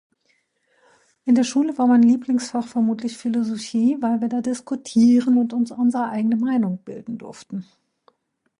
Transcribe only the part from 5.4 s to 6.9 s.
uns unsere eigene Meinung